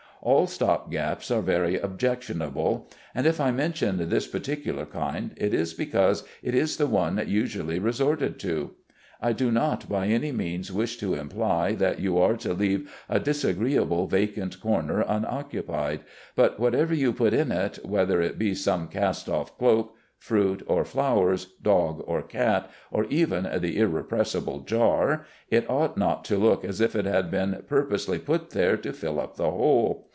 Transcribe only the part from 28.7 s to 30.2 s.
to fill up a hole.